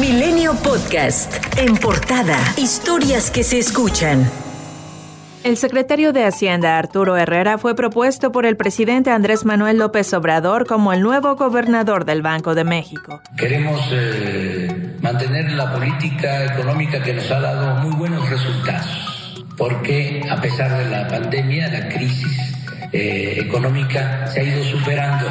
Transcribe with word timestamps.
Milenio 0.00 0.54
Podcast. 0.62 1.34
En 1.56 1.76
portada. 1.76 2.38
Historias 2.56 3.32
que 3.32 3.42
se 3.42 3.58
escuchan. 3.58 4.30
El 5.42 5.56
secretario 5.56 6.12
de 6.12 6.24
Hacienda, 6.24 6.78
Arturo 6.78 7.16
Herrera, 7.16 7.58
fue 7.58 7.74
propuesto 7.74 8.30
por 8.30 8.46
el 8.46 8.56
presidente 8.56 9.10
Andrés 9.10 9.44
Manuel 9.44 9.78
López 9.78 10.12
Obrador 10.14 10.66
como 10.66 10.92
el 10.92 11.00
nuevo 11.00 11.34
gobernador 11.34 12.04
del 12.04 12.22
Banco 12.22 12.54
de 12.54 12.62
México. 12.62 13.20
Queremos 13.36 13.80
eh, 13.90 14.96
mantener 15.00 15.50
la 15.52 15.72
política 15.72 16.44
económica 16.44 17.02
que 17.02 17.14
nos 17.14 17.28
ha 17.32 17.40
dado 17.40 17.82
muy 17.82 17.96
buenos 17.96 18.30
resultados, 18.30 19.44
porque 19.56 20.24
a 20.30 20.40
pesar 20.40 20.78
de 20.78 20.90
la 20.90 21.08
pandemia, 21.08 21.66
la 21.68 21.88
crisis 21.88 22.54
eh, 22.92 23.38
económica 23.40 24.28
se 24.28 24.40
ha 24.40 24.44
ido 24.44 24.62
superando 24.62 25.26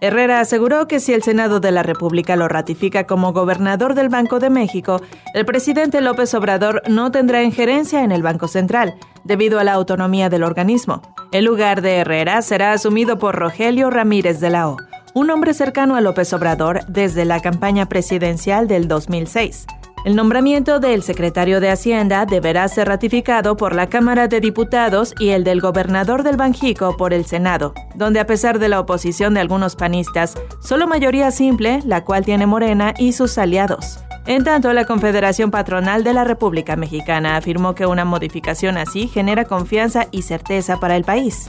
Herrera 0.00 0.40
aseguró 0.40 0.86
que 0.86 1.00
si 1.00 1.14
el 1.14 1.22
Senado 1.22 1.60
de 1.60 1.72
la 1.72 1.82
República 1.82 2.36
lo 2.36 2.48
ratifica 2.48 3.04
como 3.04 3.32
gobernador 3.32 3.94
del 3.94 4.08
Banco 4.08 4.38
de 4.38 4.50
México, 4.50 5.00
el 5.34 5.46
presidente 5.46 6.00
López 6.00 6.34
Obrador 6.34 6.82
no 6.88 7.10
tendrá 7.10 7.42
injerencia 7.42 8.04
en 8.04 8.12
el 8.12 8.22
Banco 8.22 8.48
Central, 8.48 8.94
debido 9.24 9.58
a 9.58 9.64
la 9.64 9.72
autonomía 9.72 10.28
del 10.28 10.44
organismo. 10.44 11.02
El 11.32 11.44
lugar 11.44 11.82
de 11.82 11.96
Herrera 11.96 12.42
será 12.42 12.72
asumido 12.72 13.18
por 13.18 13.36
Rogelio 13.36 13.90
Ramírez 13.90 14.40
de 14.40 14.50
la 14.50 14.68
O, 14.68 14.76
un 15.14 15.30
hombre 15.30 15.54
cercano 15.54 15.96
a 15.96 16.00
López 16.00 16.32
Obrador 16.34 16.84
desde 16.86 17.24
la 17.24 17.40
campaña 17.40 17.86
presidencial 17.86 18.68
del 18.68 18.88
2006. 18.88 19.66
El 20.06 20.14
nombramiento 20.14 20.78
del 20.78 21.02
secretario 21.02 21.58
de 21.58 21.68
Hacienda 21.68 22.26
deberá 22.26 22.68
ser 22.68 22.86
ratificado 22.86 23.56
por 23.56 23.74
la 23.74 23.88
Cámara 23.88 24.28
de 24.28 24.38
Diputados 24.38 25.12
y 25.18 25.30
el 25.30 25.42
del 25.42 25.60
gobernador 25.60 26.22
del 26.22 26.36
Banjico 26.36 26.96
por 26.96 27.12
el 27.12 27.26
Senado, 27.26 27.74
donde 27.96 28.20
a 28.20 28.26
pesar 28.28 28.60
de 28.60 28.68
la 28.68 28.78
oposición 28.78 29.34
de 29.34 29.40
algunos 29.40 29.74
panistas, 29.74 30.36
solo 30.60 30.86
mayoría 30.86 31.32
simple, 31.32 31.80
la 31.84 32.04
cual 32.04 32.24
tiene 32.24 32.46
Morena 32.46 32.94
y 32.96 33.14
sus 33.14 33.36
aliados. 33.36 33.98
En 34.26 34.44
tanto, 34.44 34.72
la 34.72 34.84
Confederación 34.84 35.50
Patronal 35.50 36.04
de 36.04 36.14
la 36.14 36.22
República 36.22 36.76
Mexicana 36.76 37.36
afirmó 37.36 37.74
que 37.74 37.86
una 37.86 38.04
modificación 38.04 38.76
así 38.76 39.08
genera 39.08 39.44
confianza 39.44 40.06
y 40.12 40.22
certeza 40.22 40.78
para 40.78 40.94
el 40.94 41.02
país. 41.02 41.48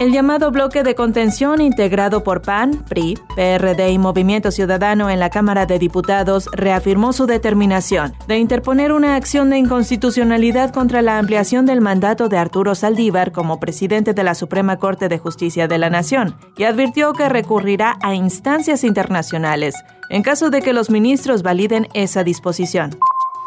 El 0.00 0.12
llamado 0.12 0.50
bloque 0.50 0.82
de 0.82 0.94
contención 0.94 1.60
integrado 1.60 2.24
por 2.24 2.40
PAN, 2.40 2.82
PRI, 2.88 3.18
PRD 3.36 3.90
y 3.90 3.98
Movimiento 3.98 4.50
Ciudadano 4.50 5.10
en 5.10 5.20
la 5.20 5.28
Cámara 5.28 5.66
de 5.66 5.78
Diputados 5.78 6.48
reafirmó 6.54 7.12
su 7.12 7.26
determinación 7.26 8.14
de 8.26 8.38
interponer 8.38 8.92
una 8.94 9.16
acción 9.16 9.50
de 9.50 9.58
inconstitucionalidad 9.58 10.72
contra 10.72 11.02
la 11.02 11.18
ampliación 11.18 11.66
del 11.66 11.82
mandato 11.82 12.30
de 12.30 12.38
Arturo 12.38 12.74
Saldívar 12.74 13.30
como 13.30 13.60
presidente 13.60 14.14
de 14.14 14.24
la 14.24 14.34
Suprema 14.34 14.78
Corte 14.78 15.10
de 15.10 15.18
Justicia 15.18 15.68
de 15.68 15.76
la 15.76 15.90
Nación 15.90 16.34
y 16.56 16.64
advirtió 16.64 17.12
que 17.12 17.28
recurrirá 17.28 17.98
a 18.00 18.14
instancias 18.14 18.84
internacionales 18.84 19.74
en 20.08 20.22
caso 20.22 20.48
de 20.48 20.62
que 20.62 20.72
los 20.72 20.88
ministros 20.88 21.42
validen 21.42 21.88
esa 21.92 22.24
disposición. 22.24 22.96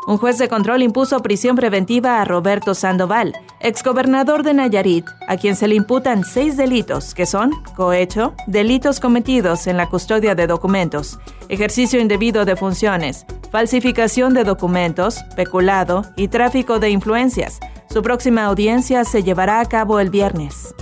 Un 0.05 0.17
juez 0.17 0.37
de 0.37 0.49
control 0.49 0.83
impuso 0.83 1.21
prisión 1.21 1.55
preventiva 1.55 2.21
a 2.21 2.25
Roberto 2.25 2.73
Sandoval, 2.73 3.33
exgobernador 3.63 4.43
de 4.43 4.53
Nayarit, 4.53 5.07
a 5.27 5.37
quien 5.37 5.55
se 5.55 5.67
le 5.67 5.75
imputan 5.75 6.25
seis 6.25 6.57
delitos, 6.57 7.13
que 7.13 7.25
son 7.25 7.51
cohecho, 7.75 8.33
delitos 8.45 8.99
cometidos 8.99 9.67
en 9.67 9.77
la 9.77 9.89
custodia 9.89 10.35
de 10.35 10.47
documentos, 10.47 11.17
ejercicio 11.47 11.99
indebido 11.99 12.43
de 12.43 12.57
funciones, 12.57 13.25
falsificación 13.51 14.33
de 14.33 14.43
documentos, 14.43 15.23
peculado 15.35 16.03
y 16.17 16.27
tráfico 16.27 16.79
de 16.79 16.89
influencias. 16.89 17.59
Su 17.89 18.01
próxima 18.01 18.45
audiencia 18.45 19.05
se 19.05 19.23
llevará 19.23 19.61
a 19.61 19.65
cabo 19.65 19.99
el 19.99 20.09
viernes. 20.09 20.75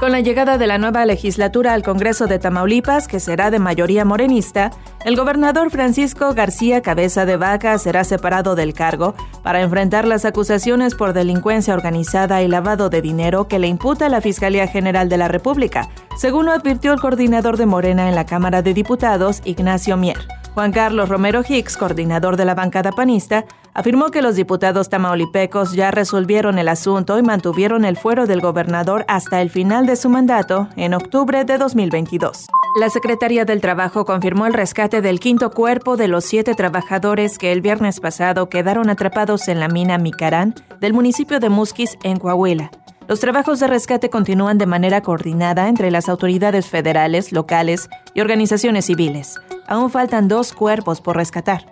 Con 0.00 0.10
la 0.10 0.20
llegada 0.20 0.58
de 0.58 0.66
la 0.66 0.78
nueva 0.78 1.06
legislatura 1.06 1.74
al 1.74 1.84
Congreso 1.84 2.26
de 2.26 2.40
Tamaulipas, 2.40 3.06
que 3.06 3.20
será 3.20 3.50
de 3.52 3.60
mayoría 3.60 4.04
morenista, 4.04 4.72
el 5.04 5.16
gobernador 5.16 5.70
Francisco 5.70 6.34
García 6.34 6.82
Cabeza 6.82 7.24
de 7.24 7.36
Vaca 7.36 7.78
será 7.78 8.02
separado 8.02 8.56
del 8.56 8.74
cargo 8.74 9.14
para 9.44 9.62
enfrentar 9.62 10.04
las 10.06 10.24
acusaciones 10.24 10.96
por 10.96 11.12
delincuencia 11.12 11.74
organizada 11.74 12.42
y 12.42 12.48
lavado 12.48 12.90
de 12.90 13.00
dinero 13.00 13.46
que 13.46 13.60
le 13.60 13.68
imputa 13.68 14.08
la 14.08 14.20
Fiscalía 14.20 14.66
General 14.66 15.08
de 15.08 15.18
la 15.18 15.28
República, 15.28 15.88
según 16.16 16.46
lo 16.46 16.52
advirtió 16.52 16.92
el 16.92 17.00
coordinador 17.00 17.56
de 17.56 17.66
Morena 17.66 18.08
en 18.08 18.16
la 18.16 18.26
Cámara 18.26 18.62
de 18.62 18.74
Diputados, 18.74 19.40
Ignacio 19.44 19.96
Mier. 19.96 20.41
Juan 20.54 20.70
Carlos 20.70 21.08
Romero 21.08 21.42
Hicks, 21.48 21.78
coordinador 21.78 22.36
de 22.36 22.44
la 22.44 22.54
bancada 22.54 22.92
panista, 22.92 23.46
afirmó 23.72 24.10
que 24.10 24.20
los 24.20 24.36
diputados 24.36 24.90
tamaulipecos 24.90 25.72
ya 25.72 25.90
resolvieron 25.90 26.58
el 26.58 26.68
asunto 26.68 27.18
y 27.18 27.22
mantuvieron 27.22 27.86
el 27.86 27.96
fuero 27.96 28.26
del 28.26 28.42
gobernador 28.42 29.06
hasta 29.08 29.40
el 29.40 29.48
final 29.48 29.86
de 29.86 29.96
su 29.96 30.10
mandato 30.10 30.68
en 30.76 30.92
octubre 30.92 31.46
de 31.46 31.56
2022. 31.56 32.48
La 32.78 32.90
Secretaría 32.90 33.46
del 33.46 33.62
Trabajo 33.62 34.04
confirmó 34.04 34.46
el 34.46 34.52
rescate 34.52 35.00
del 35.00 35.20
quinto 35.20 35.50
cuerpo 35.50 35.96
de 35.96 36.08
los 36.08 36.26
siete 36.26 36.54
trabajadores 36.54 37.38
que 37.38 37.50
el 37.52 37.62
viernes 37.62 38.00
pasado 38.00 38.50
quedaron 38.50 38.90
atrapados 38.90 39.48
en 39.48 39.58
la 39.58 39.68
mina 39.68 39.96
Micarán 39.96 40.54
del 40.80 40.92
municipio 40.92 41.40
de 41.40 41.48
Musquis, 41.48 41.96
en 42.02 42.18
Coahuila. 42.18 42.70
Los 43.08 43.20
trabajos 43.20 43.58
de 43.58 43.68
rescate 43.68 44.10
continúan 44.10 44.58
de 44.58 44.66
manera 44.66 45.00
coordinada 45.00 45.68
entre 45.68 45.90
las 45.90 46.10
autoridades 46.10 46.66
federales, 46.66 47.32
locales 47.32 47.88
y 48.14 48.20
organizaciones 48.20 48.84
civiles. 48.84 49.38
Aún 49.66 49.90
faltan 49.90 50.28
dos 50.28 50.52
cuerpos 50.52 51.00
por 51.00 51.16
rescatar. 51.16 51.66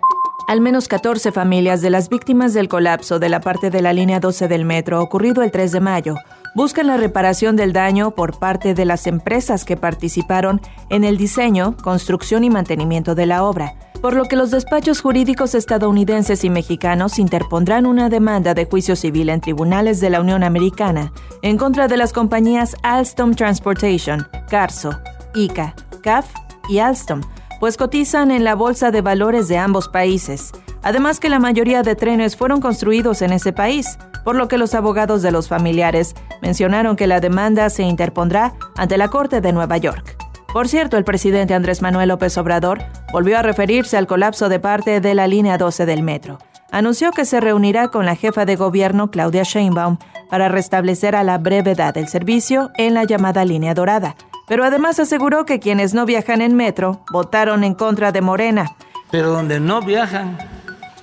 Al 0.47 0.61
menos 0.61 0.87
14 0.87 1.31
familias 1.31 1.81
de 1.81 1.89
las 1.89 2.09
víctimas 2.09 2.53
del 2.53 2.67
colapso 2.67 3.19
de 3.19 3.29
la 3.29 3.39
parte 3.39 3.69
de 3.69 3.81
la 3.81 3.93
línea 3.93 4.19
12 4.19 4.47
del 4.47 4.65
metro 4.65 5.01
ocurrido 5.01 5.43
el 5.43 5.51
3 5.51 5.71
de 5.71 5.79
mayo 5.79 6.15
buscan 6.55 6.87
la 6.87 6.97
reparación 6.97 7.55
del 7.55 7.71
daño 7.71 8.11
por 8.11 8.37
parte 8.37 8.73
de 8.73 8.83
las 8.83 9.07
empresas 9.07 9.63
que 9.63 9.77
participaron 9.77 10.59
en 10.89 11.05
el 11.05 11.15
diseño, 11.17 11.77
construcción 11.77 12.43
y 12.43 12.49
mantenimiento 12.49 13.15
de 13.15 13.25
la 13.27 13.45
obra 13.45 13.75
por 14.01 14.15
lo 14.15 14.25
que 14.25 14.35
los 14.35 14.49
despachos 14.49 14.99
jurídicos 14.99 15.53
estadounidenses 15.53 16.43
y 16.43 16.49
mexicanos 16.49 17.19
interpondrán 17.19 17.85
una 17.85 18.09
demanda 18.09 18.53
de 18.53 18.65
juicio 18.65 18.95
civil 18.95 19.29
en 19.29 19.41
tribunales 19.41 20.01
de 20.01 20.09
la 20.09 20.19
Unión 20.19 20.43
Americana 20.43 21.13
en 21.43 21.57
contra 21.57 21.87
de 21.87 21.97
las 21.97 22.11
compañías 22.11 22.75
Alstom 22.81 23.35
Transportation, 23.35 24.27
Carso, 24.49 24.99
ICA, 25.35 25.75
CAF 26.01 26.25
y 26.67 26.79
Alstom, 26.79 27.21
pues 27.61 27.77
cotizan 27.77 28.31
en 28.31 28.43
la 28.43 28.55
bolsa 28.55 28.89
de 28.89 29.01
valores 29.01 29.47
de 29.47 29.59
ambos 29.59 29.87
países. 29.87 30.51
Además 30.81 31.19
que 31.19 31.29
la 31.29 31.37
mayoría 31.37 31.83
de 31.83 31.95
trenes 31.95 32.35
fueron 32.35 32.59
construidos 32.59 33.21
en 33.21 33.31
ese 33.31 33.53
país, 33.53 33.99
por 34.23 34.35
lo 34.35 34.47
que 34.47 34.57
los 34.57 34.73
abogados 34.73 35.21
de 35.21 35.31
los 35.31 35.47
familiares 35.47 36.15
mencionaron 36.41 36.95
que 36.95 37.05
la 37.05 37.19
demanda 37.19 37.69
se 37.69 37.83
interpondrá 37.83 38.55
ante 38.75 38.97
la 38.97 39.09
Corte 39.09 39.41
de 39.41 39.53
Nueva 39.53 39.77
York. 39.77 40.17
Por 40.51 40.67
cierto, 40.67 40.97
el 40.97 41.03
presidente 41.03 41.53
Andrés 41.53 41.83
Manuel 41.83 42.09
López 42.09 42.35
Obrador 42.39 42.79
volvió 43.13 43.37
a 43.37 43.43
referirse 43.43 43.95
al 43.95 44.07
colapso 44.07 44.49
de 44.49 44.59
parte 44.59 44.99
de 44.99 45.13
la 45.13 45.27
línea 45.27 45.59
12 45.59 45.85
del 45.85 46.01
metro. 46.01 46.39
Anunció 46.71 47.11
que 47.11 47.25
se 47.25 47.39
reunirá 47.39 47.89
con 47.89 48.07
la 48.07 48.15
jefa 48.15 48.43
de 48.45 48.55
gobierno 48.55 49.11
Claudia 49.11 49.43
Sheinbaum 49.43 49.99
para 50.31 50.49
restablecer 50.49 51.15
a 51.15 51.23
la 51.23 51.37
brevedad 51.37 51.95
el 51.95 52.07
servicio 52.07 52.71
en 52.79 52.95
la 52.95 53.03
llamada 53.03 53.45
línea 53.45 53.75
dorada. 53.75 54.15
Pero 54.51 54.65
además 54.65 54.99
aseguró 54.99 55.45
que 55.45 55.61
quienes 55.61 55.93
no 55.93 56.05
viajan 56.05 56.41
en 56.41 56.57
metro 56.57 57.05
votaron 57.09 57.63
en 57.63 57.73
contra 57.73 58.11
de 58.11 58.19
Morena. 58.19 58.75
Pero 59.09 59.29
donde 59.29 59.61
no 59.61 59.81
viajan 59.81 60.37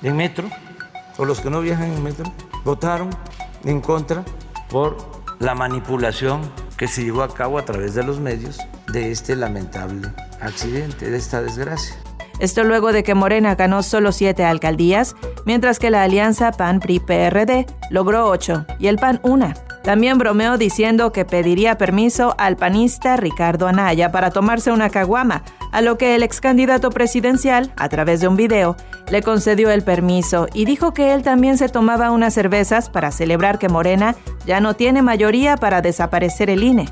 en 0.02 0.16
metro, 0.16 0.50
o 1.16 1.24
los 1.24 1.40
que 1.40 1.48
no 1.48 1.62
viajan 1.62 1.90
en 1.90 2.02
metro, 2.02 2.30
votaron 2.62 3.08
en 3.64 3.80
contra 3.80 4.22
por 4.68 4.98
la 5.38 5.54
manipulación 5.54 6.42
que 6.76 6.88
se 6.88 7.04
llevó 7.04 7.22
a 7.22 7.32
cabo 7.32 7.56
a 7.56 7.64
través 7.64 7.94
de 7.94 8.02
los 8.02 8.20
medios 8.20 8.58
de 8.92 9.10
este 9.12 9.34
lamentable 9.34 10.08
accidente, 10.42 11.10
de 11.10 11.16
esta 11.16 11.40
desgracia. 11.40 11.96
Esto 12.40 12.64
luego 12.64 12.92
de 12.92 13.02
que 13.02 13.14
Morena 13.14 13.54
ganó 13.54 13.82
solo 13.82 14.12
siete 14.12 14.44
alcaldías, 14.44 15.16
mientras 15.46 15.78
que 15.78 15.88
la 15.88 16.02
alianza 16.02 16.52
PAN-PRI-PRD 16.52 17.64
logró 17.88 18.28
ocho 18.28 18.66
y 18.78 18.88
el 18.88 18.98
PAN 18.98 19.20
una. 19.22 19.54
También 19.88 20.18
bromeó 20.18 20.58
diciendo 20.58 21.12
que 21.12 21.24
pediría 21.24 21.78
permiso 21.78 22.34
al 22.36 22.58
panista 22.58 23.16
Ricardo 23.16 23.66
Anaya 23.66 24.12
para 24.12 24.30
tomarse 24.30 24.70
una 24.70 24.90
caguama, 24.90 25.44
a 25.72 25.80
lo 25.80 25.96
que 25.96 26.14
el 26.14 26.22
ex 26.22 26.42
candidato 26.42 26.90
presidencial, 26.90 27.72
a 27.74 27.88
través 27.88 28.20
de 28.20 28.28
un 28.28 28.36
video, 28.36 28.76
le 29.10 29.22
concedió 29.22 29.70
el 29.70 29.82
permiso 29.82 30.46
y 30.52 30.66
dijo 30.66 30.92
que 30.92 31.14
él 31.14 31.22
también 31.22 31.56
se 31.56 31.70
tomaba 31.70 32.10
unas 32.10 32.34
cervezas 32.34 32.90
para 32.90 33.10
celebrar 33.10 33.58
que 33.58 33.70
Morena 33.70 34.14
ya 34.44 34.60
no 34.60 34.74
tiene 34.74 35.00
mayoría 35.00 35.56
para 35.56 35.80
desaparecer 35.80 36.50
el 36.50 36.64
INE. 36.64 36.90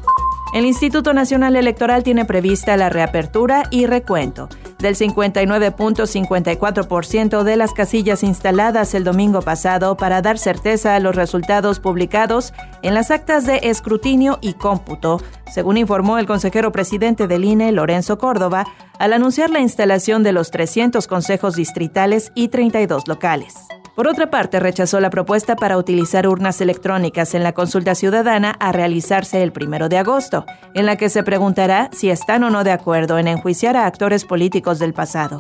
El 0.55 0.65
Instituto 0.65 1.13
Nacional 1.13 1.55
Electoral 1.55 2.03
tiene 2.03 2.25
prevista 2.25 2.79
la 2.79 2.89
reapertura 2.89 3.65
y 3.71 3.85
recuento 3.85 4.49
del 4.79 4.97
59.54% 4.97 7.43
de 7.43 7.57
las 7.57 7.73
casillas 7.73 8.23
instaladas 8.23 8.95
el 8.95 9.03
domingo 9.05 9.43
pasado 9.43 9.97
para 9.97 10.23
dar 10.23 10.39
certeza 10.39 10.95
a 10.95 11.01
los 11.01 11.17
resultados 11.17 11.81
publicados 11.81 12.53
en 12.83 12.95
las 12.95 13.11
actas 13.11 13.47
de 13.47 13.61
escrutinio 13.63 14.39
y 14.41 14.55
cómputo, 14.55 15.21
según 15.53 15.77
informó 15.77 16.19
el 16.19 16.27
consejero 16.27 16.73
presidente 16.73 17.27
del 17.27 17.45
INE, 17.45 17.73
Lorenzo 17.73 18.19
Córdoba, 18.19 18.65
al 18.99 19.13
anunciar 19.13 19.51
la 19.51 19.61
instalación 19.61 20.23
de 20.23 20.33
los 20.33 20.51
300 20.51 21.07
consejos 21.07 21.55
distritales 21.55 22.33
y 22.35 22.49
32 22.49 23.09
locales. 23.09 23.55
Por 23.97 24.09
otra 24.09 24.29
parte, 24.29 24.61
rechazó 24.61 25.01
la 25.01 25.09
propuesta 25.09 25.57
para 25.57 25.79
utilizar 25.79 26.29
urnas 26.29 26.61
electrónicas 26.61 27.35
en 27.35 27.43
la 27.43 27.53
consulta 27.53 27.95
ciudadana 27.95 28.55
a 28.61 28.71
realizarse 28.71 29.43
el 29.43 29.53
primero 29.53 29.89
de 29.89 29.97
agosto, 29.97 30.45
en 30.75 30.85
la 30.85 30.97
que 30.97 31.09
se 31.09 31.23
preguntará 31.23 31.89
si 31.93 32.11
están 32.11 32.45
o 32.45 32.51
no 32.51 32.63
de 32.63 32.73
acuerdo 32.73 33.19
en 33.19 33.27
enjuiciar 33.27 33.75
a 33.75 33.87
actores 33.87 34.27
políticos 34.27 34.79
del 34.79 34.93
pasado. 34.93 35.39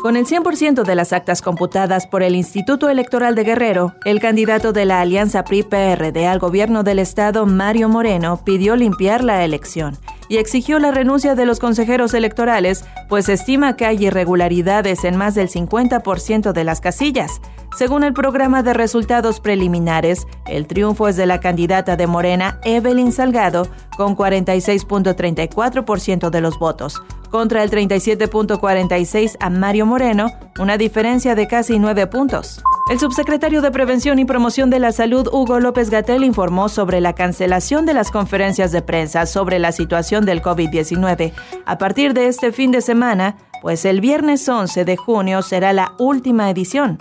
Con 0.00 0.16
el 0.16 0.26
100% 0.26 0.84
de 0.84 0.94
las 0.94 1.12
actas 1.12 1.42
computadas 1.42 2.06
por 2.06 2.22
el 2.22 2.36
Instituto 2.36 2.88
Electoral 2.88 3.34
de 3.34 3.42
Guerrero, 3.42 3.94
el 4.04 4.20
candidato 4.20 4.72
de 4.72 4.84
la 4.84 5.00
Alianza 5.00 5.42
PRI-PRD 5.42 6.24
al 6.24 6.38
gobierno 6.38 6.84
del 6.84 7.00
estado, 7.00 7.46
Mario 7.46 7.88
Moreno, 7.88 8.40
pidió 8.44 8.76
limpiar 8.76 9.24
la 9.24 9.44
elección 9.44 9.98
y 10.28 10.36
exigió 10.36 10.78
la 10.78 10.92
renuncia 10.92 11.34
de 11.34 11.46
los 11.46 11.58
consejeros 11.58 12.14
electorales, 12.14 12.84
pues 13.08 13.28
estima 13.28 13.74
que 13.74 13.86
hay 13.86 14.06
irregularidades 14.06 15.02
en 15.02 15.16
más 15.16 15.34
del 15.34 15.48
50% 15.48 16.52
de 16.52 16.62
las 16.62 16.80
casillas. 16.80 17.40
Según 17.78 18.02
el 18.02 18.12
programa 18.12 18.64
de 18.64 18.74
resultados 18.74 19.38
preliminares, 19.38 20.26
el 20.48 20.66
triunfo 20.66 21.06
es 21.06 21.14
de 21.14 21.26
la 21.26 21.38
candidata 21.38 21.96
de 21.96 22.08
Morena, 22.08 22.58
Evelyn 22.64 23.12
Salgado, 23.12 23.68
con 23.96 24.16
46.34% 24.16 26.30
de 26.30 26.40
los 26.40 26.58
votos, 26.58 27.00
contra 27.30 27.62
el 27.62 27.70
37.46 27.70 29.36
a 29.38 29.50
Mario 29.50 29.86
Moreno, 29.86 30.26
una 30.58 30.76
diferencia 30.76 31.36
de 31.36 31.46
casi 31.46 31.78
9 31.78 32.08
puntos. 32.08 32.64
El 32.90 32.98
subsecretario 32.98 33.62
de 33.62 33.70
Prevención 33.70 34.18
y 34.18 34.24
Promoción 34.24 34.70
de 34.70 34.80
la 34.80 34.90
Salud, 34.90 35.28
Hugo 35.32 35.60
López 35.60 35.88
Gatel, 35.88 36.24
informó 36.24 36.68
sobre 36.68 37.00
la 37.00 37.12
cancelación 37.12 37.86
de 37.86 37.94
las 37.94 38.10
conferencias 38.10 38.72
de 38.72 38.82
prensa 38.82 39.24
sobre 39.24 39.60
la 39.60 39.70
situación 39.70 40.26
del 40.26 40.42
COVID-19 40.42 41.32
a 41.64 41.78
partir 41.78 42.12
de 42.12 42.26
este 42.26 42.50
fin 42.50 42.72
de 42.72 42.80
semana, 42.80 43.36
pues 43.62 43.84
el 43.84 44.00
viernes 44.00 44.48
11 44.48 44.84
de 44.84 44.96
junio 44.96 45.42
será 45.42 45.72
la 45.72 45.92
última 46.00 46.50
edición. 46.50 46.98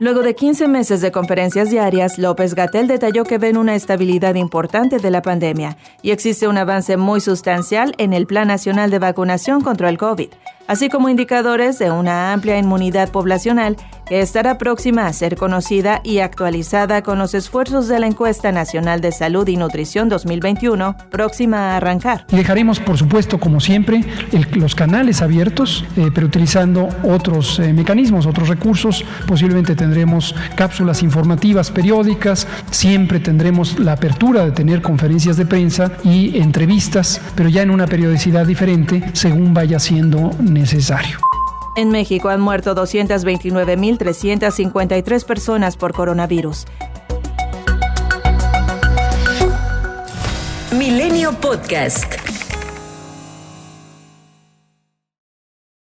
Luego 0.00 0.22
de 0.22 0.36
15 0.36 0.68
meses 0.68 1.00
de 1.00 1.10
conferencias 1.10 1.70
diarias, 1.70 2.18
López 2.18 2.54
Gatel 2.54 2.86
detalló 2.86 3.24
que 3.24 3.38
ven 3.38 3.56
una 3.56 3.74
estabilidad 3.74 4.36
importante 4.36 4.98
de 4.98 5.10
la 5.10 5.22
pandemia 5.22 5.76
y 6.02 6.12
existe 6.12 6.46
un 6.46 6.56
avance 6.56 6.96
muy 6.96 7.20
sustancial 7.20 7.96
en 7.98 8.12
el 8.12 8.26
Plan 8.28 8.46
Nacional 8.46 8.92
de 8.92 9.00
Vacunación 9.00 9.60
contra 9.60 9.88
el 9.88 9.98
COVID, 9.98 10.28
así 10.68 10.88
como 10.88 11.08
indicadores 11.08 11.80
de 11.80 11.90
una 11.90 12.32
amplia 12.32 12.58
inmunidad 12.58 13.10
poblacional 13.10 13.76
que 14.08 14.20
estará 14.20 14.58
próxima 14.58 15.06
a 15.06 15.12
ser 15.12 15.36
conocida 15.36 16.00
y 16.02 16.18
actualizada 16.18 17.02
con 17.02 17.18
los 17.18 17.34
esfuerzos 17.34 17.88
de 17.88 17.98
la 18.00 18.06
Encuesta 18.06 18.52
Nacional 18.52 19.00
de 19.00 19.12
Salud 19.12 19.46
y 19.48 19.56
Nutrición 19.56 20.08
2021, 20.08 20.96
próxima 21.10 21.72
a 21.72 21.76
arrancar. 21.76 22.26
Dejaremos, 22.28 22.80
por 22.80 22.96
supuesto, 22.96 23.38
como 23.38 23.60
siempre, 23.60 24.04
los 24.52 24.74
canales 24.74 25.22
abiertos, 25.22 25.84
eh, 25.96 26.10
pero 26.14 26.26
utilizando 26.26 26.88
otros 27.02 27.58
eh, 27.58 27.72
mecanismos, 27.72 28.26
otros 28.26 28.48
recursos. 28.48 29.04
Posiblemente 29.26 29.74
tendremos 29.74 30.34
cápsulas 30.56 31.02
informativas 31.02 31.70
periódicas, 31.70 32.46
siempre 32.70 33.20
tendremos 33.20 33.78
la 33.78 33.92
apertura 33.92 34.44
de 34.44 34.52
tener 34.52 34.82
conferencias 34.82 35.36
de 35.36 35.46
prensa 35.46 35.92
y 36.04 36.38
entrevistas, 36.38 37.20
pero 37.34 37.48
ya 37.48 37.62
en 37.62 37.70
una 37.70 37.86
periodicidad 37.86 38.46
diferente 38.46 39.02
según 39.12 39.54
vaya 39.54 39.78
siendo 39.78 40.30
necesario. 40.40 41.27
En 41.78 41.90
México 41.90 42.28
han 42.28 42.40
muerto 42.40 42.74
229.353 42.74 45.24
personas 45.24 45.76
por 45.76 45.92
coronavirus. 45.92 46.66
Milenio 50.72 51.34
Podcast. 51.34 52.27